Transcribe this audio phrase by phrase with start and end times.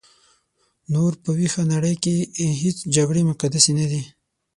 [0.93, 2.15] نور په ویښه نړۍ کې
[2.61, 4.01] هیڅ جګړې مقدسې نه دي.